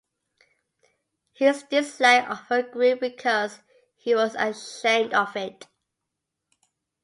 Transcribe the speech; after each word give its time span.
His 1.33 1.61
dislike 1.61 2.27
of 2.27 2.39
her 2.47 2.63
grew 2.63 2.95
because 2.95 3.59
he 3.97 4.15
was 4.15 4.33
ashamed 4.33 5.13
of 5.13 5.35
it. 5.35 5.67